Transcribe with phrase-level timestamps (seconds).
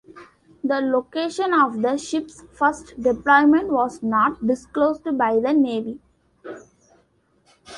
[0.63, 5.99] The location of the ship's first deployment was not disclosed by the Navy.